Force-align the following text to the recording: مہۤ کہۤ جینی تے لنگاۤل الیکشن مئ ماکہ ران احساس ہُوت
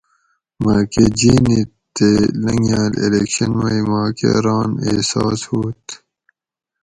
مہۤ 0.63 0.81
کہۤ 0.91 1.05
جینی 1.17 1.59
تے 1.95 2.09
لنگاۤل 2.43 2.93
الیکشن 3.03 3.51
مئ 3.59 3.79
ماکہ 3.89 4.31
ران 4.45 4.69
احساس 4.87 5.41
ہُوت 5.49 5.85